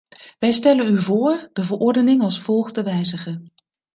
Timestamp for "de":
1.53-1.63